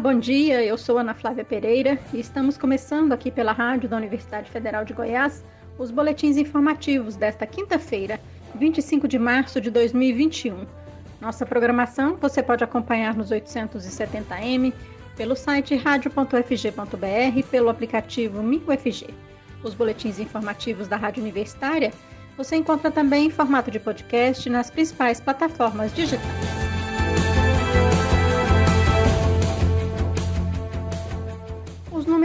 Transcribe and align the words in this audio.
Bom 0.00 0.16
dia. 0.16 0.64
Eu 0.64 0.78
sou 0.78 0.96
Ana 0.96 1.12
Flávia 1.12 1.44
Pereira 1.44 1.98
e 2.14 2.20
estamos 2.20 2.56
começando 2.56 3.12
aqui 3.12 3.32
pela 3.32 3.50
rádio 3.50 3.88
da 3.88 3.96
Universidade 3.96 4.48
Federal 4.48 4.84
de 4.84 4.94
Goiás 4.94 5.44
os 5.76 5.90
boletins 5.90 6.36
informativos 6.36 7.16
desta 7.16 7.44
quinta-feira, 7.44 8.20
25 8.54 9.08
de 9.08 9.18
março 9.18 9.60
de 9.60 9.72
2021. 9.72 10.64
Nossa 11.20 11.44
programação 11.44 12.16
você 12.16 12.40
pode 12.40 12.62
acompanhar 12.62 13.16
nos 13.16 13.30
870m, 13.32 14.72
pelo 15.16 15.34
site 15.34 15.74
radio.fg.br, 15.74 17.48
pelo 17.50 17.68
aplicativo 17.68 18.40
MinUFG. 18.40 19.12
Os 19.64 19.74
boletins 19.74 20.20
informativos 20.20 20.86
da 20.86 20.96
Rádio 20.96 21.22
Universitária 21.24 21.92
você 22.36 22.54
encontra 22.54 22.88
também 22.88 23.26
em 23.26 23.30
formato 23.30 23.68
de 23.68 23.80
podcast 23.80 24.48
nas 24.48 24.70
principais 24.70 25.20
plataformas 25.20 25.92
digitais. 25.92 26.67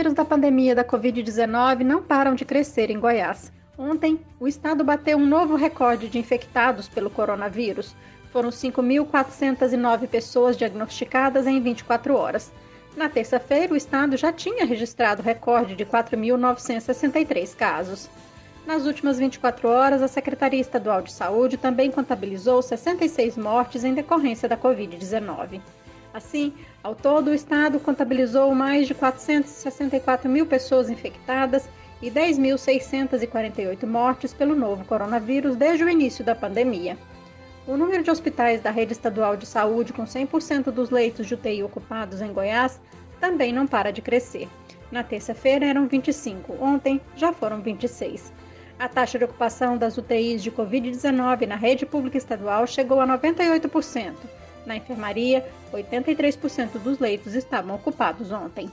Números 0.04 0.14
da 0.14 0.26
pandemia 0.26 0.76
da 0.76 0.84
Covid-19 0.84 1.80
não 1.80 2.04
param 2.04 2.36
de 2.36 2.44
crescer 2.44 2.90
em 2.90 3.00
Goiás. 3.00 3.54
Ontem, 3.78 4.20
o 4.38 4.50
estado 4.50 4.84
bateu 4.84 5.18
um 5.18 5.26
novo 5.26 5.56
recorde 5.56 6.10
de 6.10 6.20
infectados 6.20 6.90
pelo 6.90 7.10
coronavírus. 7.10 7.96
Foram 8.30 8.50
5.409 8.50 10.08
pessoas 10.10 10.58
diagnosticadas 10.58 11.48
em 11.48 11.62
24 11.62 12.18
horas. 12.18 12.52
Na 12.98 13.08
terça-feira, 13.08 13.74
o 13.74 13.78
estado 13.78 14.18
já 14.18 14.34
tinha 14.34 14.66
registrado 14.66 15.24
recorde 15.24 15.74
de 15.74 15.86
4.963 15.86 17.56
casos. 17.56 18.10
Nas 18.68 18.86
últimas 18.86 19.18
24 19.18 19.70
horas, 19.70 20.02
a 20.02 20.10
Secretaria 20.10 20.60
Estadual 20.60 21.02
de 21.02 21.14
Saúde 21.14 21.56
também 21.56 21.90
contabilizou 21.90 22.62
66 22.62 23.38
mortes 23.38 23.86
em 23.86 23.94
decorrência 23.94 24.50
da 24.50 24.58
Covid-19. 24.58 25.62
Assim, 26.14 26.54
ao 26.84 26.94
todo, 26.94 27.32
o 27.32 27.34
estado 27.34 27.80
contabilizou 27.80 28.54
mais 28.54 28.88
de 28.88 28.94
464 28.94 30.30
mil 30.30 30.46
pessoas 30.46 30.90
infectadas 30.90 31.68
e 32.02 32.12
10.648 32.12 33.88
mortes 33.88 34.32
pelo 34.32 34.56
novo 34.56 34.86
coronavírus 34.86 35.56
desde 35.56 35.84
o 35.84 35.90
início 35.90 36.24
da 36.24 36.36
pandemia. 36.36 36.98
O 37.66 37.76
número 37.76 38.04
de 38.04 38.12
hospitais 38.12 38.62
da 38.62 38.70
rede 38.70 38.92
estadual 38.92 39.36
de 39.36 39.48
saúde 39.48 39.94
com 39.94 40.04
100% 40.04 40.66
dos 40.66 40.92
leitos 40.92 41.26
de 41.26 41.34
UTI 41.34 41.64
ocupados 41.64 42.22
em 42.22 42.32
Goiás 42.32 42.80
também 43.20 43.52
não 43.52 43.66
para 43.66 43.92
de 43.92 44.02
crescer. 44.02 44.48
Na 44.92 45.02
terça-feira 45.02 45.66
eram 45.66 45.88
25, 45.88 46.58
ontem 46.62 47.02
já 47.16 47.34
foram 47.34 47.62
26. 47.62 48.34
A 48.78 48.88
taxa 48.90 49.18
de 49.18 49.24
ocupação 49.24 49.78
das 49.78 49.98
UTIs 49.98 50.44
de 50.44 50.52
Covid-19 50.52 51.48
na 51.48 51.56
rede 51.56 51.86
pública 51.86 52.18
estadual 52.18 52.68
chegou 52.68 53.00
a 53.00 53.08
98%. 53.08 54.14
Na 54.66 54.76
enfermaria, 54.76 55.46
83% 55.72 56.80
dos 56.80 57.00
leitos 57.00 57.36
estavam 57.36 57.76
ocupados 57.76 58.32
ontem. 58.32 58.70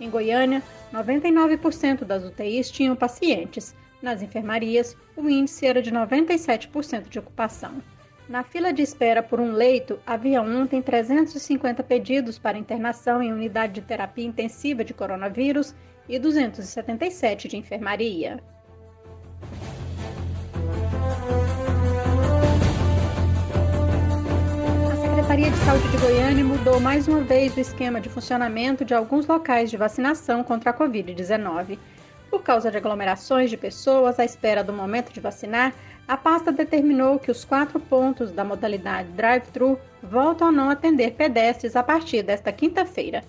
Em 0.00 0.10
Goiânia, 0.10 0.62
99% 0.92 2.04
das 2.04 2.24
UTIs 2.24 2.70
tinham 2.70 2.96
pacientes. 2.96 3.74
Nas 4.02 4.22
enfermarias, 4.22 4.96
o 5.16 5.28
índice 5.28 5.66
era 5.66 5.80
de 5.80 5.92
97% 5.92 7.08
de 7.08 7.18
ocupação. 7.18 7.82
Na 8.28 8.42
fila 8.42 8.72
de 8.72 8.82
espera 8.82 9.22
por 9.22 9.38
um 9.38 9.52
leito, 9.52 9.98
havia 10.06 10.40
ontem 10.40 10.80
350 10.80 11.82
pedidos 11.82 12.38
para 12.38 12.58
internação 12.58 13.22
em 13.22 13.32
unidade 13.32 13.74
de 13.74 13.82
terapia 13.82 14.26
intensiva 14.26 14.82
de 14.82 14.94
coronavírus 14.94 15.74
e 16.08 16.18
277 16.18 17.48
de 17.48 17.56
enfermaria. 17.56 18.42
Secretaria 25.34 25.58
de 25.58 25.64
Saúde 25.64 25.88
de 25.88 25.96
Goiânia 25.96 26.44
mudou 26.44 26.78
mais 26.78 27.08
uma 27.08 27.20
vez 27.20 27.56
o 27.56 27.60
esquema 27.60 28.00
de 28.00 28.08
funcionamento 28.08 28.84
de 28.84 28.94
alguns 28.94 29.26
locais 29.26 29.68
de 29.68 29.76
vacinação 29.76 30.44
contra 30.44 30.70
a 30.70 30.72
Covid-19. 30.72 31.76
Por 32.30 32.44
causa 32.44 32.70
de 32.70 32.76
aglomerações 32.76 33.50
de 33.50 33.56
pessoas 33.56 34.20
à 34.20 34.24
espera 34.24 34.62
do 34.62 34.72
momento 34.72 35.12
de 35.12 35.18
vacinar, 35.18 35.74
a 36.06 36.16
pasta 36.16 36.52
determinou 36.52 37.18
que 37.18 37.32
os 37.32 37.44
quatro 37.44 37.80
pontos 37.80 38.30
da 38.30 38.44
modalidade 38.44 39.08
drive-thru 39.08 39.76
voltam 40.00 40.46
a 40.46 40.52
não 40.52 40.70
atender 40.70 41.14
pedestres 41.14 41.74
a 41.74 41.82
partir 41.82 42.22
desta 42.22 42.52
quinta-feira. 42.52 43.24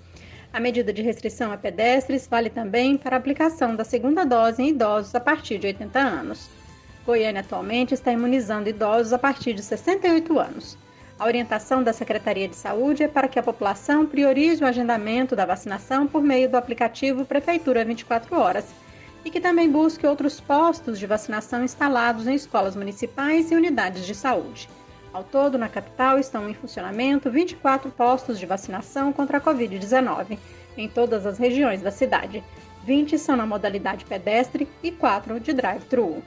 A 0.53 0.59
medida 0.59 0.93
de 0.93 1.01
restrição 1.01 1.51
a 1.51 1.57
pedestres 1.57 2.27
vale 2.27 2.51
também 2.51 2.97
para 2.97 3.15
a 3.15 3.19
aplicação 3.19 3.75
da 3.75 3.83
segunda 3.83 4.23
dose 4.23 4.61
em 4.61 4.69
idosos 4.69 5.15
a 5.15 5.19
partir 5.19 5.57
de 5.57 5.65
80 5.65 5.97
anos. 5.97 6.51
Goiânia 7.03 7.41
atualmente 7.41 7.95
está 7.95 8.11
imunizando 8.11 8.69
idosos 8.69 9.11
a 9.11 9.17
partir 9.17 9.53
de 9.53 9.63
68 9.63 10.39
anos. 10.39 10.84
A 11.17 11.25
orientação 11.25 11.81
da 11.81 11.93
Secretaria 11.93 12.45
de 12.45 12.57
Saúde 12.57 13.03
é 13.03 13.07
para 13.07 13.29
que 13.29 13.39
a 13.39 13.43
população 13.43 14.05
priorize 14.05 14.61
o 14.61 14.67
agendamento 14.67 15.33
da 15.33 15.45
vacinação 15.45 16.05
por 16.05 16.21
meio 16.21 16.49
do 16.49 16.57
aplicativo 16.57 17.25
Prefeitura 17.25 17.85
24 17.85 18.37
Horas 18.37 18.65
e 19.23 19.31
que 19.31 19.39
também 19.39 19.71
busque 19.71 20.05
outros 20.05 20.41
postos 20.41 20.99
de 20.99 21.07
vacinação 21.07 21.63
instalados 21.63 22.27
em 22.27 22.35
escolas 22.35 22.75
municipais 22.75 23.49
e 23.49 23.55
unidades 23.55 24.05
de 24.05 24.13
saúde. 24.13 24.67
Ao 25.13 25.23
todo, 25.23 25.57
na 25.57 25.69
capital 25.69 26.19
estão 26.19 26.49
em 26.49 26.53
funcionamento 26.53 27.31
24 27.31 27.89
postos 27.91 28.37
de 28.37 28.45
vacinação 28.45 29.13
contra 29.13 29.37
a 29.37 29.41
Covid-19 29.41 30.37
em 30.77 30.89
todas 30.89 31.25
as 31.25 31.37
regiões 31.37 31.81
da 31.81 31.91
cidade. 31.91 32.43
20 32.83 33.17
são 33.17 33.37
na 33.37 33.45
modalidade 33.45 34.03
pedestre 34.03 34.67
e 34.83 34.91
4 34.91 35.39
de 35.39 35.53
drive-thru. 35.53 36.21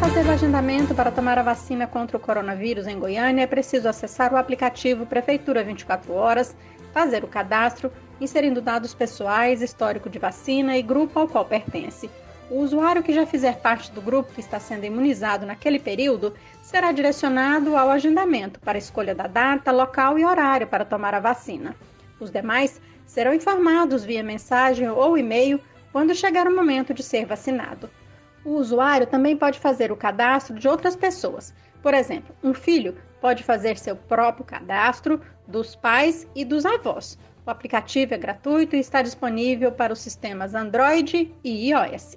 Fazer 0.00 0.24
o 0.24 0.30
agendamento 0.30 0.94
para 0.94 1.10
tomar 1.10 1.38
a 1.38 1.42
vacina 1.42 1.86
contra 1.86 2.16
o 2.16 2.20
coronavírus 2.20 2.86
em 2.86 2.98
Goiânia, 2.98 3.42
é 3.42 3.46
preciso 3.46 3.86
acessar 3.86 4.32
o 4.32 4.36
aplicativo 4.38 5.04
Prefeitura 5.04 5.62
24 5.62 6.14
Horas, 6.14 6.56
fazer 6.90 7.22
o 7.22 7.28
cadastro, 7.28 7.92
inserindo 8.18 8.62
dados 8.62 8.94
pessoais, 8.94 9.60
histórico 9.60 10.08
de 10.08 10.18
vacina 10.18 10.74
e 10.78 10.82
grupo 10.82 11.18
ao 11.18 11.28
qual 11.28 11.44
pertence. 11.44 12.08
O 12.50 12.60
usuário 12.60 13.02
que 13.02 13.12
já 13.12 13.26
fizer 13.26 13.58
parte 13.58 13.92
do 13.92 14.00
grupo 14.00 14.32
que 14.32 14.40
está 14.40 14.58
sendo 14.58 14.86
imunizado 14.86 15.44
naquele 15.44 15.78
período 15.78 16.32
será 16.62 16.92
direcionado 16.92 17.76
ao 17.76 17.90
agendamento 17.90 18.58
para 18.58 18.78
escolha 18.78 19.14
da 19.14 19.26
data, 19.26 19.70
local 19.70 20.18
e 20.18 20.24
horário 20.24 20.66
para 20.66 20.86
tomar 20.86 21.12
a 21.12 21.20
vacina. 21.20 21.76
Os 22.18 22.30
demais 22.30 22.80
serão 23.04 23.34
informados 23.34 24.02
via 24.02 24.24
mensagem 24.24 24.88
ou 24.88 25.18
e-mail 25.18 25.60
quando 25.92 26.14
chegar 26.14 26.46
o 26.46 26.56
momento 26.56 26.94
de 26.94 27.02
ser 27.02 27.26
vacinado. 27.26 27.90
O 28.44 28.50
usuário 28.52 29.06
também 29.06 29.36
pode 29.36 29.58
fazer 29.58 29.92
o 29.92 29.96
cadastro 29.96 30.58
de 30.58 30.66
outras 30.66 30.96
pessoas. 30.96 31.54
Por 31.82 31.94
exemplo, 31.94 32.34
um 32.42 32.54
filho 32.54 32.96
pode 33.20 33.42
fazer 33.42 33.76
seu 33.76 33.94
próprio 33.94 34.44
cadastro 34.44 35.20
dos 35.46 35.74
pais 35.76 36.26
e 36.34 36.44
dos 36.44 36.64
avós. 36.64 37.18
O 37.46 37.50
aplicativo 37.50 38.14
é 38.14 38.18
gratuito 38.18 38.76
e 38.76 38.80
está 38.80 39.02
disponível 39.02 39.72
para 39.72 39.92
os 39.92 40.00
sistemas 40.00 40.54
Android 40.54 41.34
e 41.44 41.70
iOS. 41.70 42.16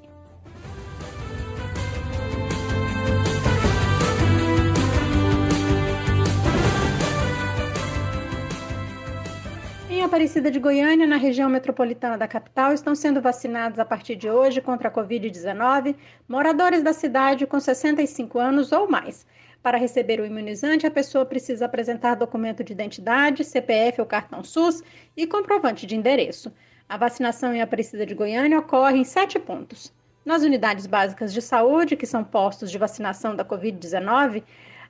Aparecida 10.13 10.51
de 10.51 10.59
Goiânia, 10.59 11.07
na 11.07 11.18
região 11.18 11.50
metropolitana 11.50 12.19
da 12.19 12.28
capital, 12.28 12.72
estão 12.72 12.94
sendo 12.94 13.19
vacinados 13.19 13.79
a 13.79 13.84
partir 13.84 14.16
de 14.16 14.29
hoje 14.29 14.62
contra 14.62 14.88
a 14.88 14.91
Covid-19 14.91 15.96
moradores 16.28 16.84
da 16.84 16.94
cidade 16.94 17.47
com 17.47 17.59
65 17.59 18.38
anos 18.38 18.72
ou 18.72 18.88
mais. 18.88 19.25
Para 19.63 19.75
receber 19.75 20.19
o 20.19 20.25
imunizante, 20.25 20.85
a 20.85 20.91
pessoa 20.91 21.25
precisa 21.25 21.66
apresentar 21.66 22.13
documento 22.13 22.63
de 22.63 22.73
identidade, 22.73 23.44
CPF 23.44 24.02
ou 24.02 24.06
cartão 24.06 24.44
SUS 24.44 24.84
e 25.18 25.25
comprovante 25.25 25.88
de 25.88 25.96
endereço. 25.96 26.53
A 26.87 26.96
vacinação 26.96 27.52
em 27.52 27.64
Aparecida 27.64 28.05
de 28.05 28.14
Goiânia 28.14 28.59
ocorre 28.59 28.99
em 28.99 29.03
sete 29.03 29.40
pontos. 29.40 29.91
Nas 30.23 30.43
unidades 30.43 30.85
básicas 30.85 31.34
de 31.34 31.41
saúde, 31.41 31.96
que 31.96 32.05
são 32.05 32.23
postos 32.23 32.70
de 32.70 32.78
vacinação 32.78 33.35
da 33.35 33.43
Covid-19, 33.43 34.43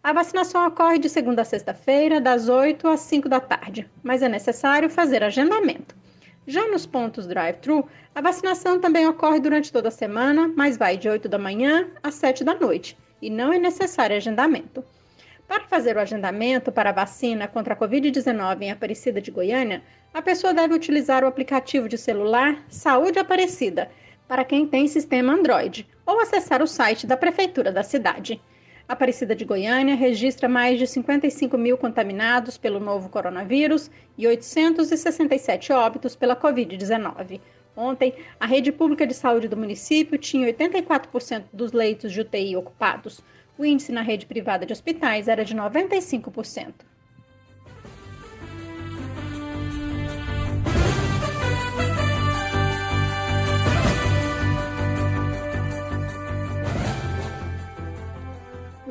a 0.04 0.12
vacinação 0.12 0.68
ocorre 0.68 1.00
de 1.00 1.08
segunda 1.08 1.44
a 1.44 1.46
sexta-feira, 1.46 2.20
das 2.20 2.50
8 2.50 2.90
às 2.90 3.00
5 3.00 3.30
da 3.30 3.40
tarde, 3.40 3.90
mas 4.04 4.22
é 4.22 4.28
necessário 4.28 4.90
fazer 4.90 5.24
agendamento. 5.24 5.96
Já 6.46 6.68
nos 6.68 6.86
pontos 6.86 7.26
drive-thru, 7.26 7.88
a 8.14 8.20
vacinação 8.20 8.82
também 8.82 9.08
ocorre 9.08 9.40
durante 9.40 9.72
toda 9.72 9.88
a 9.88 9.92
semana, 9.92 10.52
mas 10.58 10.76
vai 10.76 10.98
de 10.98 11.08
8 11.08 11.30
da 11.30 11.40
manhã 11.40 11.88
às 12.04 12.16
7 12.16 12.44
da 12.44 12.54
noite 12.54 12.98
e 13.22 13.30
não 13.30 13.54
é 13.54 13.58
necessário 13.58 14.18
agendamento. 14.18 14.84
Para 15.48 15.64
fazer 15.68 15.96
o 15.96 16.02
agendamento 16.02 16.70
para 16.70 16.90
a 16.90 16.94
vacina 16.94 17.48
contra 17.48 17.74
a 17.74 17.78
Covid-19 17.78 18.62
em 18.62 18.72
Aparecida 18.72 19.22
de 19.22 19.32
Goiânia, 19.32 19.82
a 20.14 20.22
pessoa 20.22 20.54
deve 20.54 20.74
utilizar 20.74 21.24
o 21.24 21.28
aplicativo 21.28 21.88
de 21.88 21.98
celular 21.98 22.62
Saúde 22.68 23.20
Aparecida 23.20 23.90
para 24.28 24.44
quem 24.44 24.68
tem 24.68 24.86
sistema 24.86 25.32
Android 25.32 25.88
ou 26.06 26.20
acessar 26.20 26.62
o 26.62 26.68
site 26.68 27.08
da 27.08 27.16
Prefeitura 27.16 27.72
da 27.72 27.84
cidade. 27.84 28.42
Aparecida 28.88 29.34
de 29.34 29.46
Goiânia 29.46 29.96
registra 29.96 30.50
mais 30.50 30.78
de 30.78 30.86
55 30.86 31.58
mil 31.58 31.78
contaminados 31.78 32.58
pelo 32.58 32.82
novo 32.82 33.08
coronavírus 33.08 33.90
e 34.18 34.28
867 34.28 35.72
óbitos 35.72 36.18
pela 36.18 36.36
Covid-19. 36.36 37.40
Ontem, 37.78 38.14
a 38.38 38.46
rede 38.46 38.74
pública 38.74 39.08
de 39.08 39.14
saúde 39.14 39.48
do 39.48 39.56
município 39.56 40.18
tinha 40.18 40.52
84% 40.54 41.46
dos 41.54 41.72
leitos 41.72 42.12
de 42.12 42.22
UTI 42.22 42.58
ocupados. 42.58 43.22
O 43.58 43.64
índice 43.64 43.92
na 43.92 44.02
rede 44.02 44.26
privada 44.26 44.66
de 44.66 44.74
hospitais 44.74 45.30
era 45.30 45.46
de 45.46 45.56
95%. 45.56 46.74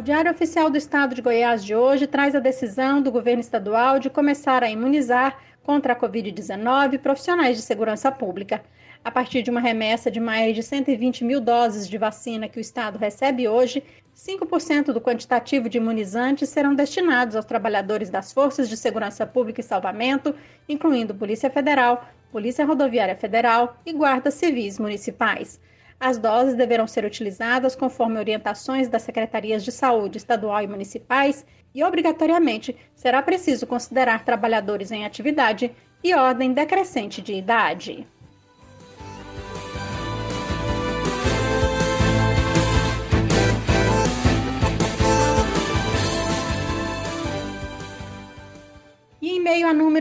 O 0.02 0.04
Diário 0.04 0.32
Oficial 0.32 0.68
do 0.68 0.76
Estado 0.76 1.14
de 1.14 1.22
Goiás 1.22 1.64
de 1.64 1.76
hoje 1.76 2.08
traz 2.08 2.34
a 2.34 2.40
decisão 2.40 3.00
do 3.00 3.12
governo 3.12 3.40
estadual 3.40 4.00
de 4.00 4.10
começar 4.10 4.64
a 4.64 4.68
imunizar 4.68 5.38
contra 5.62 5.92
a 5.92 5.96
Covid-19 5.96 6.98
profissionais 6.98 7.56
de 7.56 7.62
segurança 7.62 8.10
pública. 8.10 8.64
A 9.04 9.12
partir 9.12 9.42
de 9.42 9.50
uma 9.52 9.60
remessa 9.60 10.10
de 10.10 10.18
mais 10.18 10.56
de 10.56 10.62
120 10.64 11.22
mil 11.22 11.40
doses 11.40 11.88
de 11.88 11.96
vacina 11.98 12.48
que 12.48 12.58
o 12.58 12.60
Estado 12.60 12.98
recebe 12.98 13.46
hoje, 13.46 13.84
5% 14.12 14.86
do 14.86 15.00
quantitativo 15.00 15.68
de 15.68 15.78
imunizantes 15.78 16.48
serão 16.48 16.74
destinados 16.74 17.36
aos 17.36 17.44
trabalhadores 17.44 18.10
das 18.10 18.32
Forças 18.32 18.68
de 18.68 18.76
Segurança 18.76 19.24
Pública 19.24 19.60
e 19.60 19.64
Salvamento, 19.64 20.34
incluindo 20.68 21.14
Polícia 21.14 21.48
Federal, 21.48 22.04
Polícia 22.32 22.64
Rodoviária 22.64 23.14
Federal 23.14 23.76
e 23.86 23.92
guardas 23.92 24.34
civis 24.34 24.80
municipais. 24.80 25.60
As 26.04 26.18
doses 26.18 26.56
deverão 26.56 26.84
ser 26.84 27.04
utilizadas 27.04 27.76
conforme 27.76 28.18
orientações 28.18 28.88
das 28.88 29.02
secretarias 29.02 29.62
de 29.62 29.70
saúde 29.70 30.18
estadual 30.18 30.60
e 30.60 30.66
municipais 30.66 31.46
e, 31.72 31.84
obrigatoriamente, 31.84 32.76
será 32.92 33.22
preciso 33.22 33.68
considerar 33.68 34.24
trabalhadores 34.24 34.90
em 34.90 35.04
atividade 35.04 35.72
e 36.02 36.12
ordem 36.12 36.52
decrescente 36.52 37.22
de 37.22 37.34
idade. 37.34 38.04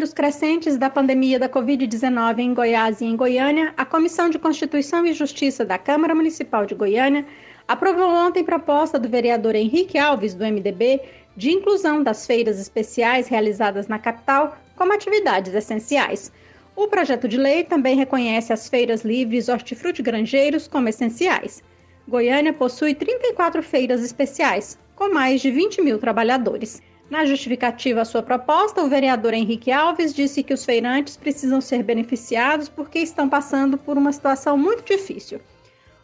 Números 0.01 0.15
crescentes 0.15 0.77
da 0.77 0.89
pandemia 0.89 1.38
da 1.38 1.48
Covid-19 1.48 2.39
em 2.39 2.56
Goiás 2.56 3.01
e 3.01 3.06
em 3.06 3.15
Goiânia, 3.15 3.71
a 3.77 3.86
Comissão 3.86 4.31
de 4.31 4.39
Constituição 4.39 5.06
e 5.06 5.13
Justiça 5.13 5.63
da 5.63 5.77
Câmara 5.77 6.15
Municipal 6.15 6.65
de 6.65 6.74
Goiânia 6.74 7.24
aprovou 7.68 8.09
ontem 8.09 8.44
proposta 8.44 8.98
do 8.98 9.07
vereador 9.07 9.53
Henrique 9.53 10.00
Alves, 10.00 10.33
do 10.33 10.44
MDB, 10.44 11.01
de 11.38 11.51
inclusão 11.51 12.01
das 12.01 12.25
feiras 12.25 12.59
especiais 12.59 13.27
realizadas 13.27 13.88
na 13.88 14.00
capital 14.00 14.57
como 14.75 14.92
atividades 14.92 15.53
essenciais. 15.53 16.31
O 16.75 16.88
projeto 16.88 17.27
de 17.27 17.38
lei 17.38 17.63
também 17.63 17.95
reconhece 17.95 18.51
as 18.51 18.68
feiras 18.68 19.06
livres 19.06 19.50
hortifruti-granjeiros 19.50 20.68
como 20.68 20.89
essenciais. 20.89 21.62
Goiânia 22.07 22.53
possui 22.53 22.95
34 22.95 23.62
feiras 23.62 24.01
especiais, 24.03 24.80
com 24.95 25.13
mais 25.13 25.42
de 25.42 25.51
20 25.51 25.80
mil 25.83 26.00
trabalhadores. 26.00 26.81
Na 27.11 27.25
justificativa 27.25 27.99
à 27.99 28.05
sua 28.05 28.23
proposta, 28.23 28.81
o 28.81 28.87
vereador 28.87 29.33
Henrique 29.33 29.69
Alves 29.69 30.13
disse 30.13 30.41
que 30.41 30.53
os 30.53 30.63
feirantes 30.63 31.17
precisam 31.17 31.59
ser 31.59 31.83
beneficiados 31.83 32.69
porque 32.69 32.99
estão 32.99 33.27
passando 33.27 33.77
por 33.77 33.97
uma 33.97 34.13
situação 34.13 34.57
muito 34.57 34.85
difícil. 34.85 35.41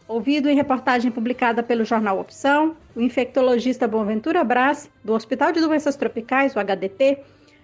Ouvido 0.06 0.50
em 0.50 0.54
reportagem 0.54 1.10
publicada 1.10 1.62
pelo 1.62 1.82
jornal 1.82 2.20
Opção, 2.20 2.76
o 2.94 3.00
infectologista 3.00 3.88
Boaventura 3.88 4.44
Brás, 4.44 4.90
do 5.02 5.14
Hospital 5.14 5.50
de 5.50 5.60
Doenças 5.60 5.96
Tropicais, 5.96 6.54
o 6.54 6.60
HDT, 6.60 7.20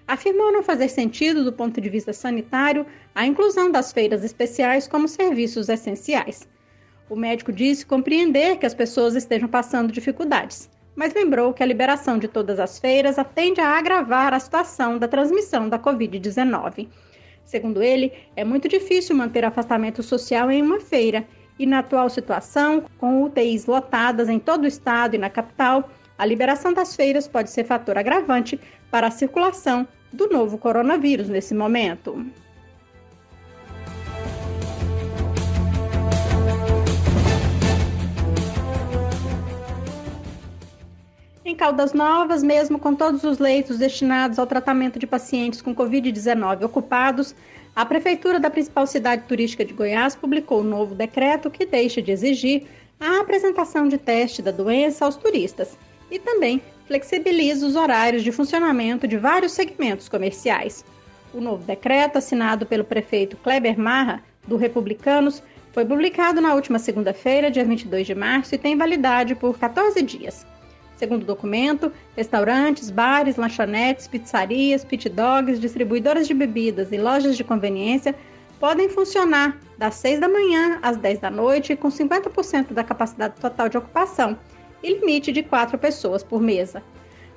afirmou 0.08 0.50
não 0.50 0.62
fazer 0.62 0.88
sentido, 0.88 1.44
do 1.44 1.52
ponto 1.52 1.82
de 1.82 1.90
vista 1.90 2.14
sanitário, 2.14 2.86
a 3.14 3.26
inclusão 3.26 3.70
das 3.70 3.92
feiras 3.92 4.24
especiais 4.24 4.88
como 4.88 5.06
serviços 5.06 5.68
essenciais. 5.68 6.48
O 7.10 7.14
médico 7.14 7.52
disse 7.52 7.84
compreender 7.84 8.56
que 8.56 8.64
as 8.64 8.72
pessoas 8.72 9.14
estejam 9.14 9.50
passando 9.50 9.92
dificuldades, 9.92 10.70
mas 10.96 11.14
lembrou 11.14 11.52
que 11.52 11.62
a 11.62 11.66
liberação 11.66 12.18
de 12.18 12.28
todas 12.28 12.60
as 12.60 12.78
feiras 12.78 13.16
tende 13.34 13.60
a 13.60 13.78
agravar 13.78 14.32
a 14.32 14.40
situação 14.40 14.98
da 14.98 15.08
transmissão 15.08 15.68
da 15.68 15.78
Covid-19. 15.78 16.88
Segundo 17.44 17.82
ele, 17.82 18.12
é 18.36 18.44
muito 18.44 18.68
difícil 18.68 19.14
manter 19.16 19.44
afastamento 19.44 20.02
social 20.02 20.50
em 20.50 20.62
uma 20.62 20.80
feira 20.80 21.26
e, 21.58 21.66
na 21.66 21.80
atual 21.80 22.08
situação, 22.08 22.84
com 22.98 23.22
UTIs 23.22 23.66
lotadas 23.66 24.28
em 24.28 24.38
todo 24.38 24.64
o 24.64 24.68
estado 24.68 25.14
e 25.14 25.18
na 25.18 25.30
capital, 25.30 25.90
a 26.16 26.24
liberação 26.24 26.72
das 26.72 26.94
feiras 26.94 27.28
pode 27.28 27.50
ser 27.50 27.64
fator 27.64 27.98
agravante 27.98 28.58
para 28.90 29.08
a 29.08 29.10
circulação 29.10 29.86
do 30.12 30.28
novo 30.28 30.56
coronavírus 30.56 31.28
nesse 31.28 31.54
momento. 31.54 32.24
Em 41.54 41.56
Caldas 41.56 41.92
Novas, 41.92 42.42
mesmo 42.42 42.80
com 42.80 42.96
todos 42.96 43.22
os 43.22 43.38
leitos 43.38 43.78
destinados 43.78 44.40
ao 44.40 44.46
tratamento 44.46 44.98
de 44.98 45.06
pacientes 45.06 45.62
com 45.62 45.72
Covid-19 45.72 46.64
ocupados, 46.64 47.32
a 47.76 47.86
Prefeitura 47.86 48.40
da 48.40 48.50
principal 48.50 48.88
cidade 48.88 49.22
turística 49.28 49.64
de 49.64 49.72
Goiás 49.72 50.16
publicou 50.16 50.62
um 50.62 50.64
novo 50.64 50.96
decreto 50.96 51.52
que 51.52 51.64
deixa 51.64 52.02
de 52.02 52.10
exigir 52.10 52.66
a 52.98 53.20
apresentação 53.20 53.86
de 53.86 53.96
teste 53.96 54.42
da 54.42 54.50
doença 54.50 55.04
aos 55.04 55.14
turistas 55.14 55.78
e 56.10 56.18
também 56.18 56.60
flexibiliza 56.88 57.64
os 57.64 57.76
horários 57.76 58.24
de 58.24 58.32
funcionamento 58.32 59.06
de 59.06 59.16
vários 59.16 59.52
segmentos 59.52 60.08
comerciais. 60.08 60.84
O 61.32 61.40
novo 61.40 61.62
decreto, 61.64 62.18
assinado 62.18 62.66
pelo 62.66 62.82
prefeito 62.82 63.36
Kleber 63.36 63.78
Marra, 63.78 64.24
do 64.44 64.56
Republicanos, 64.56 65.40
foi 65.70 65.84
publicado 65.84 66.40
na 66.40 66.52
última 66.52 66.80
segunda-feira, 66.80 67.48
dia 67.48 67.64
22 67.64 68.08
de 68.08 68.14
março, 68.16 68.56
e 68.56 68.58
tem 68.58 68.76
validade 68.76 69.36
por 69.36 69.56
14 69.56 70.02
dias. 70.02 70.44
Segundo 70.96 71.22
o 71.22 71.26
documento, 71.26 71.92
restaurantes, 72.16 72.90
bares, 72.90 73.36
lanchonetes, 73.36 74.06
pizzarias, 74.06 74.84
pit 74.84 75.08
dogs, 75.08 75.60
distribuidoras 75.60 76.26
de 76.26 76.34
bebidas 76.34 76.92
e 76.92 76.98
lojas 76.98 77.36
de 77.36 77.44
conveniência 77.44 78.14
podem 78.60 78.88
funcionar 78.88 79.58
das 79.76 79.96
6 79.96 80.20
da 80.20 80.28
manhã 80.28 80.78
às 80.82 80.96
10 80.96 81.18
da 81.18 81.30
noite 81.30 81.76
com 81.76 81.88
50% 81.88 82.72
da 82.72 82.84
capacidade 82.84 83.34
total 83.40 83.68
de 83.68 83.76
ocupação 83.76 84.38
e 84.82 84.94
limite 84.94 85.32
de 85.32 85.42
4 85.42 85.76
pessoas 85.78 86.22
por 86.22 86.40
mesa. 86.40 86.82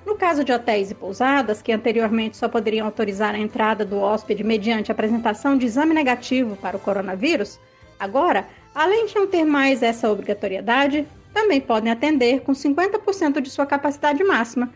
No 0.06 0.16
caso 0.16 0.44
de 0.44 0.54
hotéis 0.54 0.90
e 0.90 0.96
pousadas, 0.96 1.62
que 1.62 1.74
anteriormente 1.74 2.38
só 2.38 2.48
poderiam 2.48 2.86
autorizar 2.86 3.36
a 3.36 3.40
entrada 3.40 3.84
do 3.84 4.00
hóspede 4.00 4.42
mediante 4.42 4.92
apresentação 4.92 5.58
de 5.58 5.66
exame 5.66 5.94
negativo 5.94 6.56
para 6.56 6.78
o 6.78 6.80
coronavírus, 6.80 7.60
agora, 8.00 8.48
além 8.74 9.08
de 9.08 9.16
não 9.16 9.28
ter 9.28 9.44
mais 9.44 9.84
essa 9.84 10.10
obrigatoriedade, 10.10 11.06
também 11.38 11.62
podem 11.62 11.92
atender 11.92 12.42
com 12.42 12.52
50% 12.52 13.40
de 13.42 13.52
sua 13.52 13.68
capacidade 13.68 14.24
máxima, 14.24 14.74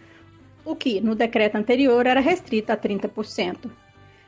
o 0.64 0.76
que 0.76 1.02
no 1.02 1.16
decreto 1.16 1.56
anterior 1.56 2.06
era 2.06 2.20
restrito 2.20 2.72
a 2.72 2.78
30%. 2.78 3.72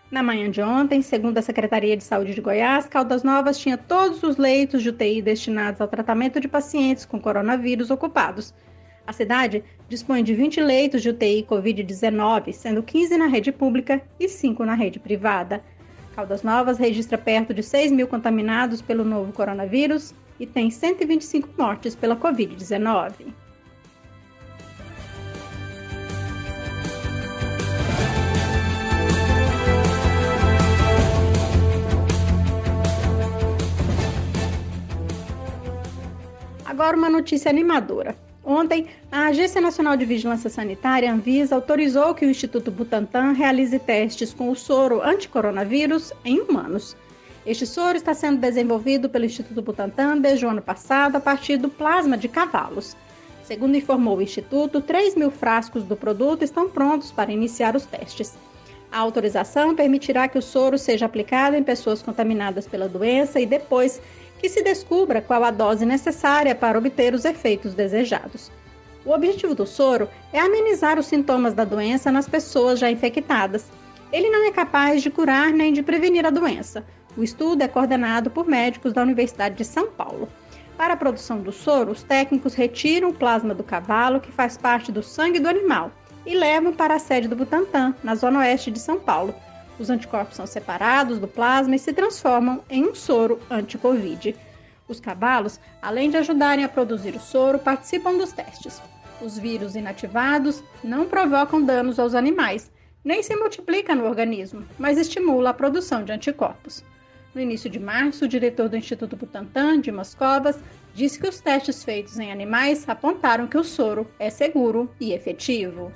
Na 0.09 0.23
manhã 0.23 0.49
de 0.49 0.59
ontem, 0.59 1.03
segundo 1.03 1.37
a 1.37 1.43
Secretaria 1.43 1.95
de 1.95 2.03
Saúde 2.03 2.33
de 2.33 2.41
Goiás, 2.41 2.87
Caldas 2.87 3.21
Novas 3.21 3.59
tinha 3.59 3.77
todos 3.77 4.23
os 4.23 4.37
leitos 4.37 4.81
de 4.81 4.89
UTI 4.89 5.21
destinados 5.21 5.79
ao 5.79 5.87
tratamento 5.87 6.39
de 6.39 6.47
pacientes 6.47 7.05
com 7.05 7.21
coronavírus 7.21 7.91
ocupados. 7.91 8.51
A 9.05 9.13
cidade 9.13 9.63
dispõe 9.87 10.23
de 10.23 10.33
20 10.33 10.59
leitos 10.59 11.03
de 11.03 11.09
UTI 11.09 11.45
Covid-19, 11.47 12.51
sendo 12.51 12.81
15 12.81 13.15
na 13.15 13.27
rede 13.27 13.51
pública 13.51 14.01
e 14.19 14.27
5 14.27 14.65
na 14.65 14.73
rede 14.73 14.97
privada. 14.97 15.63
Caldas 16.15 16.41
Novas 16.41 16.79
registra 16.79 17.17
perto 17.17 17.53
de 17.53 17.61
6 17.61 17.91
mil 17.91 18.07
contaminados 18.07 18.81
pelo 18.81 19.05
novo 19.05 19.31
coronavírus 19.31 20.15
e 20.39 20.45
tem 20.45 20.69
125 20.69 21.49
mortes 21.57 21.95
pela 21.95 22.15
Covid-19. 22.15 23.33
Agora 36.65 36.97
uma 36.97 37.09
notícia 37.09 37.51
animadora. 37.51 38.15
Ontem, 38.43 38.87
a 39.09 39.27
Agência 39.27 39.61
Nacional 39.61 39.95
de 39.95 40.03
Vigilância 40.03 40.49
Sanitária, 40.49 41.13
Anvisa, 41.13 41.55
autorizou 41.55 42.13
que 42.13 42.25
o 42.25 42.29
Instituto 42.29 42.71
Butantan 42.71 43.31
realize 43.31 43.77
testes 43.79 44.33
com 44.33 44.49
o 44.49 44.55
soro 44.55 45.01
anticoronavírus 45.01 46.11
em 46.25 46.41
humanos. 46.41 46.97
Este 47.45 47.65
soro 47.65 47.97
está 47.97 48.13
sendo 48.13 48.39
desenvolvido 48.39 49.09
pelo 49.09 49.25
Instituto 49.25 49.61
Butantan 49.61 50.17
desde 50.17 50.45
o 50.45 50.49
ano 50.49 50.61
passado 50.61 51.17
a 51.17 51.19
partir 51.19 51.57
do 51.57 51.67
plasma 51.67 52.17
de 52.17 52.29
cavalos. 52.29 52.95
Segundo 53.43 53.75
informou 53.75 54.17
o 54.17 54.21
Instituto, 54.21 54.79
3 54.79 55.15
mil 55.15 55.29
frascos 55.29 55.83
do 55.83 55.97
produto 55.97 56.43
estão 56.43 56.69
prontos 56.69 57.11
para 57.11 57.33
iniciar 57.33 57.75
os 57.75 57.85
testes. 57.85 58.37
A 58.89 58.99
autorização 58.99 59.75
permitirá 59.75 60.29
que 60.29 60.37
o 60.37 60.41
soro 60.41 60.77
seja 60.77 61.05
aplicado 61.05 61.57
em 61.57 61.63
pessoas 61.63 62.01
contaminadas 62.01 62.65
pela 62.65 62.87
doença 62.87 63.41
e 63.41 63.45
depois 63.45 64.01
que 64.39 64.47
se 64.47 64.63
descubra 64.63 65.21
qual 65.21 65.43
a 65.43 65.51
dose 65.51 65.85
necessária 65.85 66.55
para 66.55 66.77
obter 66.77 67.13
os 67.13 67.25
efeitos 67.25 67.73
desejados. 67.73 68.49
O 69.05 69.11
objetivo 69.11 69.53
do 69.53 69.65
soro 69.65 70.07
é 70.31 70.39
amenizar 70.39 70.97
os 70.97 71.07
sintomas 71.07 71.53
da 71.53 71.65
doença 71.65 72.09
nas 72.09 72.29
pessoas 72.29 72.79
já 72.79 72.89
infectadas. 72.89 73.65
Ele 74.13 74.29
não 74.29 74.47
é 74.47 74.51
capaz 74.51 75.03
de 75.03 75.09
curar 75.09 75.51
nem 75.51 75.73
de 75.73 75.83
prevenir 75.83 76.25
a 76.25 76.29
doença. 76.29 76.85
O 77.15 77.23
estudo 77.23 77.61
é 77.61 77.67
coordenado 77.67 78.31
por 78.31 78.47
médicos 78.47 78.91
da 78.91 79.01
Universidade 79.01 79.55
de 79.55 79.63
São 79.63 79.91
Paulo. 79.91 80.27
Para 80.75 80.95
a 80.95 80.97
produção 80.97 81.39
do 81.39 81.51
soro, 81.51 81.91
os 81.91 82.01
técnicos 82.01 82.55
retiram 82.55 83.09
o 83.09 83.13
plasma 83.13 83.53
do 83.53 83.63
cavalo, 83.63 84.19
que 84.19 84.31
faz 84.31 84.57
parte 84.57 84.91
do 84.91 85.03
sangue 85.03 85.39
do 85.39 85.47
animal, 85.47 85.91
e 86.25 86.33
levam 86.33 86.73
para 86.73 86.95
a 86.95 86.99
sede 86.99 87.27
do 87.27 87.35
Butantan, 87.35 87.93
na 88.03 88.15
zona 88.15 88.39
oeste 88.39 88.71
de 88.71 88.79
São 88.79 88.99
Paulo. 88.99 89.35
Os 89.77 89.91
anticorpos 89.91 90.35
são 90.35 90.47
separados 90.47 91.19
do 91.19 91.27
plasma 91.27 91.75
e 91.75 91.79
se 91.79 91.93
transformam 91.93 92.63
em 92.67 92.83
um 92.83 92.95
soro 92.95 93.39
anti-Covid. 93.49 94.35
Os 94.87 94.99
cavalos, 94.99 95.59
além 95.81 96.09
de 96.09 96.17
ajudarem 96.17 96.65
a 96.65 96.69
produzir 96.69 97.15
o 97.15 97.19
soro, 97.19 97.59
participam 97.59 98.17
dos 98.17 98.31
testes. 98.31 98.81
Os 99.21 99.37
vírus 99.37 99.75
inativados 99.75 100.63
não 100.83 101.05
provocam 101.05 101.61
danos 101.63 101.99
aos 101.99 102.15
animais, 102.15 102.71
nem 103.03 103.21
se 103.21 103.35
multiplicam 103.35 103.95
no 103.95 104.05
organismo, 104.05 104.65
mas 104.79 104.97
estimulam 104.97 105.51
a 105.51 105.53
produção 105.53 106.03
de 106.03 106.11
anticorpos. 106.11 106.83
No 107.33 107.41
início 107.41 107.67
de 107.67 107.79
março, 107.79 108.25
o 108.25 108.27
diretor 108.27 108.69
do 108.69 108.77
Instituto 108.77 109.15
Butantan, 109.15 109.81
Dimas 109.81 110.13
Covas, 110.13 110.59
disse 110.93 111.19
que 111.19 111.27
os 111.27 111.39
testes 111.39 111.83
feitos 111.83 112.19
em 112.19 112.31
animais 112.31 112.87
apontaram 112.87 113.47
que 113.47 113.57
o 113.57 113.63
soro 113.63 114.07
é 114.19 114.29
seguro 114.29 114.87
e 114.99 115.13
efetivo. 115.13 115.91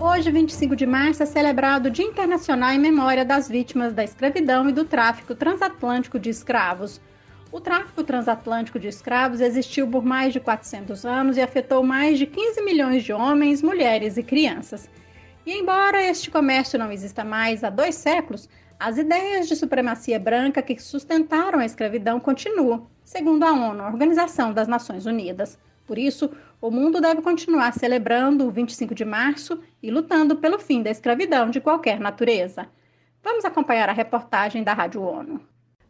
Hoje, 0.00 0.30
25 0.30 0.74
de 0.74 0.86
março, 0.86 1.22
é 1.22 1.26
celebrado 1.26 1.88
o 1.88 1.90
Dia 1.90 2.06
Internacional 2.06 2.70
em 2.72 2.78
memória 2.78 3.24
das 3.24 3.50
vítimas 3.50 3.92
da 3.92 4.02
escravidão 4.02 4.66
e 4.66 4.72
do 4.72 4.84
tráfico 4.84 5.34
transatlântico 5.34 6.18
de 6.18 6.30
escravos. 6.30 6.98
O 7.50 7.60
tráfico 7.60 8.04
transatlântico 8.04 8.78
de 8.78 8.88
escravos 8.88 9.40
existiu 9.40 9.88
por 9.88 10.04
mais 10.04 10.34
de 10.34 10.40
400 10.40 11.06
anos 11.06 11.38
e 11.38 11.40
afetou 11.40 11.82
mais 11.82 12.18
de 12.18 12.26
15 12.26 12.60
milhões 12.62 13.02
de 13.02 13.10
homens, 13.10 13.62
mulheres 13.62 14.18
e 14.18 14.22
crianças. 14.22 14.90
E 15.46 15.52
embora 15.52 16.02
este 16.02 16.30
comércio 16.30 16.78
não 16.78 16.92
exista 16.92 17.24
mais 17.24 17.64
há 17.64 17.70
dois 17.70 17.94
séculos, 17.94 18.50
as 18.78 18.98
ideias 18.98 19.48
de 19.48 19.56
supremacia 19.56 20.20
branca 20.20 20.60
que 20.60 20.78
sustentaram 20.78 21.58
a 21.58 21.64
escravidão 21.64 22.20
continuam, 22.20 22.86
segundo 23.02 23.42
a 23.44 23.52
ONU, 23.52 23.82
a 23.82 23.88
Organização 23.88 24.52
das 24.52 24.68
Nações 24.68 25.06
Unidas. 25.06 25.58
Por 25.86 25.96
isso, 25.96 26.30
o 26.60 26.70
mundo 26.70 27.00
deve 27.00 27.22
continuar 27.22 27.72
celebrando 27.72 28.46
o 28.46 28.50
25 28.50 28.94
de 28.94 29.06
março 29.06 29.58
e 29.82 29.90
lutando 29.90 30.36
pelo 30.36 30.58
fim 30.58 30.82
da 30.82 30.90
escravidão 30.90 31.48
de 31.48 31.62
qualquer 31.62 31.98
natureza. 31.98 32.68
Vamos 33.22 33.46
acompanhar 33.46 33.88
a 33.88 33.92
reportagem 33.92 34.62
da 34.62 34.74
Rádio 34.74 35.02
ONU. 35.02 35.40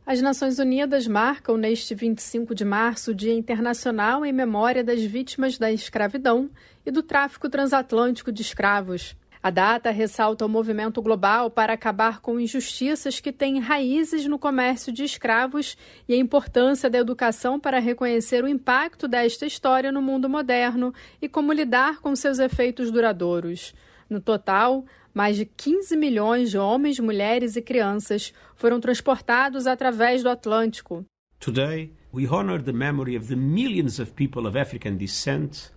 As 0.09 0.23
Nações 0.23 0.59
Unidas 0.59 1.07
marcam 1.07 1.59
neste 1.59 1.95
25 1.95 2.55
de 2.55 2.65
março 2.65 3.11
o 3.11 3.15
Dia 3.15 3.35
Internacional 3.35 4.25
em 4.25 4.33
memória 4.33 4.83
das 4.83 5.03
vítimas 5.03 5.59
da 5.59 5.71
escravidão 5.71 6.49
e 6.87 6.91
do 6.91 7.03
tráfico 7.03 7.47
transatlântico 7.47 8.33
de 8.33 8.41
escravos. 8.41 9.15
A 9.43 9.51
data 9.51 9.91
ressalta 9.91 10.47
o 10.47 10.49
movimento 10.49 11.03
global 11.03 11.51
para 11.51 11.75
acabar 11.75 12.23
com 12.23 12.41
injustiças 12.41 13.21
que 13.21 13.31
têm 13.31 13.61
raízes 13.61 14.25
no 14.25 14.39
comércio 14.39 14.91
de 14.95 15.05
escravos 15.05 15.77
e 16.09 16.15
a 16.15 16.17
importância 16.17 16.89
da 16.89 16.97
educação 16.97 17.61
para 17.61 17.79
reconhecer 17.79 18.43
o 18.43 18.49
impacto 18.49 19.07
desta 19.07 19.45
história 19.45 19.93
no 19.93 20.01
mundo 20.01 20.27
moderno 20.27 20.91
e 21.21 21.29
como 21.29 21.53
lidar 21.53 22.01
com 22.01 22.17
seus 22.17 22.39
efeitos 22.39 22.91
duradouros. 22.91 23.75
No 24.09 24.23
total, 24.23 24.87
mais 25.19 25.37
de 25.37 25.45
15 25.45 25.97
milhões 25.97 26.49
de 26.49 26.57
homens, 26.57 27.01
mulheres 27.01 27.57
e 27.57 27.61
crianças 27.61 28.33
foram 28.55 28.79
transportados 28.79 29.67
através 29.67 30.23
do 30.23 30.29
Atlântico. 30.29 31.05
Today, 31.41 31.93
we 32.15 32.25
honor 32.29 32.63
the 32.63 32.73
memory 32.73 33.17
of 33.17 33.27
the 33.27 33.35
millions 33.35 33.99
of 33.99 34.13
people 34.13 34.47
of 34.47 34.57
African 34.57 34.95
descent 34.95 35.73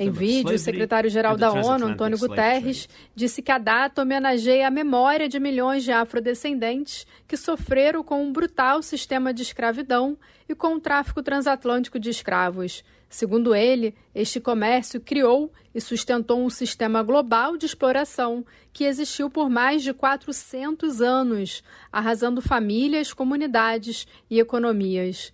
em 0.00 0.10
vídeo, 0.10 0.54
o 0.54 0.58
secretário-geral 0.58 1.36
da 1.36 1.52
ONU, 1.52 1.88
Antônio 1.88 2.18
Guterres, 2.18 2.88
disse 3.14 3.42
que 3.42 3.52
a 3.52 3.58
data 3.58 4.00
homenageia 4.00 4.66
a 4.66 4.70
memória 4.70 5.28
de 5.28 5.38
milhões 5.38 5.84
de 5.84 5.92
afrodescendentes 5.92 7.06
que 7.28 7.36
sofreram 7.36 8.02
com 8.02 8.24
um 8.24 8.32
brutal 8.32 8.82
sistema 8.82 9.32
de 9.34 9.42
escravidão 9.42 10.16
e 10.48 10.54
com 10.54 10.74
o 10.74 10.80
tráfico 10.80 11.22
transatlântico 11.22 11.98
de 11.98 12.08
escravos. 12.08 12.82
Segundo 13.14 13.54
ele, 13.54 13.94
este 14.12 14.40
comércio 14.40 15.00
criou 15.00 15.52
e 15.72 15.80
sustentou 15.80 16.44
um 16.44 16.50
sistema 16.50 17.00
global 17.00 17.56
de 17.56 17.64
exploração 17.64 18.44
que 18.72 18.82
existiu 18.82 19.30
por 19.30 19.48
mais 19.48 19.84
de 19.84 19.94
400 19.94 21.00
anos, 21.00 21.62
arrasando 21.92 22.42
famílias, 22.42 23.12
comunidades 23.12 24.04
e 24.28 24.40
economias. 24.40 25.32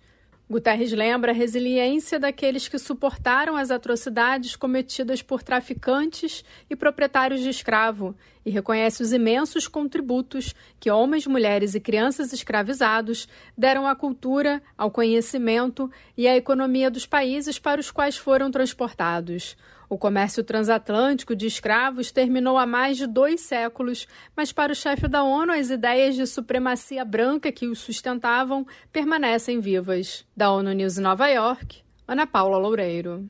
Guterres 0.51 0.91
lembra 0.91 1.31
a 1.31 1.33
resiliência 1.33 2.19
daqueles 2.19 2.67
que 2.67 2.77
suportaram 2.77 3.55
as 3.55 3.71
atrocidades 3.71 4.53
cometidas 4.53 5.21
por 5.21 5.41
traficantes 5.41 6.43
e 6.69 6.75
proprietários 6.75 7.39
de 7.39 7.47
escravo 7.47 8.13
e 8.45 8.51
reconhece 8.51 9.01
os 9.01 9.13
imensos 9.13 9.65
contributos 9.65 10.53
que 10.77 10.91
homens, 10.91 11.25
mulheres 11.25 11.73
e 11.73 11.79
crianças 11.79 12.33
escravizados 12.33 13.29
deram 13.57 13.87
à 13.87 13.95
cultura, 13.95 14.61
ao 14.77 14.91
conhecimento 14.91 15.89
e 16.17 16.27
à 16.27 16.35
economia 16.35 16.91
dos 16.91 17.05
países 17.05 17.57
para 17.57 17.79
os 17.79 17.89
quais 17.89 18.17
foram 18.17 18.51
transportados. 18.51 19.55
O 19.91 19.97
comércio 19.97 20.41
transatlântico 20.41 21.35
de 21.35 21.45
escravos 21.45 22.13
terminou 22.13 22.57
há 22.57 22.65
mais 22.65 22.95
de 22.95 23.05
dois 23.05 23.41
séculos, 23.41 24.07
mas 24.33 24.49
para 24.53 24.71
o 24.71 24.75
chefe 24.75 25.05
da 25.05 25.21
ONU, 25.21 25.51
as 25.51 25.69
ideias 25.69 26.15
de 26.15 26.25
supremacia 26.25 27.03
branca 27.03 27.51
que 27.51 27.67
os 27.67 27.79
sustentavam 27.79 28.65
permanecem 28.89 29.59
vivas. 29.59 30.25
Da 30.33 30.49
ONU 30.49 30.71
News 30.71 30.97
Nova 30.97 31.27
York, 31.27 31.81
Ana 32.07 32.25
Paula 32.25 32.57
Loureiro. 32.57 33.29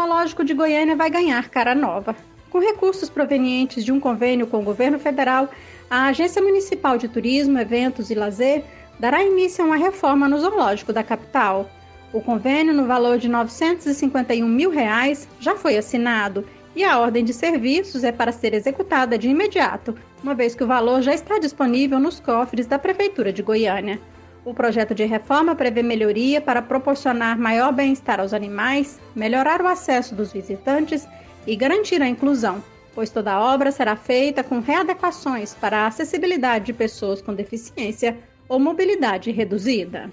Zoológico 0.00 0.42
de 0.42 0.54
Goiânia 0.54 0.96
vai 0.96 1.10
ganhar 1.10 1.50
cara 1.50 1.74
nova. 1.74 2.16
Com 2.48 2.58
recursos 2.58 3.10
provenientes 3.10 3.84
de 3.84 3.92
um 3.92 4.00
convênio 4.00 4.46
com 4.46 4.58
o 4.58 4.62
governo 4.62 4.98
federal, 4.98 5.50
a 5.90 6.06
Agência 6.06 6.40
Municipal 6.40 6.96
de 6.96 7.06
Turismo, 7.06 7.58
Eventos 7.58 8.10
e 8.10 8.14
Lazer 8.14 8.64
dará 8.98 9.22
início 9.22 9.62
a 9.62 9.66
uma 9.66 9.76
reforma 9.76 10.26
no 10.26 10.40
zoológico 10.40 10.90
da 10.90 11.04
capital. 11.04 11.68
O 12.14 12.20
convênio, 12.22 12.72
no 12.72 12.86
valor 12.86 13.18
de 13.18 13.28
951 13.28 14.48
mil 14.48 14.70
reais, 14.70 15.28
já 15.38 15.54
foi 15.54 15.76
assinado 15.76 16.46
e 16.74 16.82
a 16.82 16.98
ordem 16.98 17.22
de 17.22 17.34
serviços 17.34 18.02
é 18.02 18.10
para 18.10 18.32
ser 18.32 18.54
executada 18.54 19.18
de 19.18 19.28
imediato, 19.28 19.94
uma 20.22 20.34
vez 20.34 20.54
que 20.54 20.64
o 20.64 20.66
valor 20.66 21.02
já 21.02 21.12
está 21.12 21.38
disponível 21.38 22.00
nos 22.00 22.18
cofres 22.20 22.66
da 22.66 22.78
Prefeitura 22.78 23.34
de 23.34 23.42
Goiânia. 23.42 24.00
O 24.44 24.54
projeto 24.54 24.94
de 24.94 25.04
reforma 25.04 25.54
prevê 25.54 25.82
melhoria 25.82 26.40
para 26.40 26.62
proporcionar 26.62 27.38
maior 27.38 27.72
bem-estar 27.72 28.20
aos 28.20 28.32
animais, 28.32 28.98
melhorar 29.14 29.60
o 29.60 29.66
acesso 29.66 30.14
dos 30.14 30.32
visitantes 30.32 31.06
e 31.46 31.54
garantir 31.54 32.00
a 32.00 32.08
inclusão, 32.08 32.62
pois 32.94 33.10
toda 33.10 33.32
a 33.32 33.40
obra 33.40 33.70
será 33.70 33.96
feita 33.96 34.42
com 34.42 34.60
readequações 34.60 35.54
para 35.54 35.80
a 35.80 35.86
acessibilidade 35.86 36.66
de 36.66 36.72
pessoas 36.72 37.20
com 37.20 37.34
deficiência 37.34 38.16
ou 38.48 38.58
mobilidade 38.58 39.30
reduzida. 39.30 40.10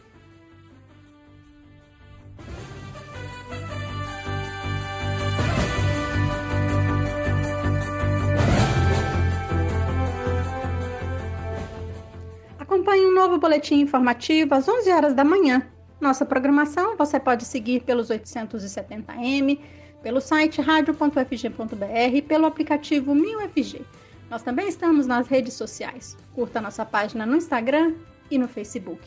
Boletim 13.48 13.80
informativo 13.80 14.54
às 14.56 14.68
11 14.68 14.92
horas 14.92 15.14
da 15.14 15.24
manhã. 15.24 15.66
Nossa 16.02 16.26
programação 16.26 16.98
você 16.98 17.18
pode 17.18 17.46
seguir 17.46 17.80
pelos 17.80 18.10
870m, 18.10 19.58
pelo 20.04 20.20
site 20.20 20.62
radio.fg.br 20.62 22.14
e 22.14 22.22
pelo 22.22 22.46
aplicativo 22.46 23.16
1000FG. 23.16 23.84
Nós 24.30 24.44
também 24.44 24.68
estamos 24.68 25.08
nas 25.08 25.30
redes 25.30 25.54
sociais. 25.54 26.18
Curta 26.36 26.60
nossa 26.60 26.86
página 26.86 27.26
no 27.26 27.38
Instagram 27.38 27.94
e 28.30 28.38
no 28.38 28.50
Facebook. 28.50 29.02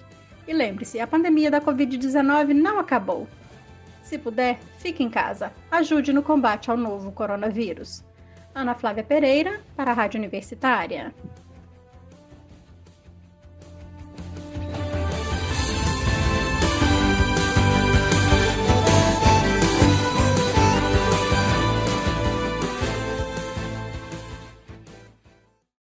E 0.49 0.55
lembre-se, 0.55 0.99
a 0.99 1.07
pandemia 1.07 1.51
da 1.51 1.61
Covid-19 1.61 2.55
não 2.55 2.79
acabou. 2.79 3.29
Se 4.03 4.17
puder, 4.17 4.59
fique 4.79 5.03
em 5.03 5.11
casa. 5.11 5.53
Ajude 5.71 6.15
no 6.15 6.23
combate 6.23 6.71
ao 6.71 6.79
novo 6.79 7.13
coronavírus. 7.13 8.03
Ana 8.55 8.75
Flávia 8.75 9.05
Pereira, 9.05 9.61
para 9.77 9.91
a 9.91 9.95
Rádio 9.95 10.19
Universitária. 10.19 11.15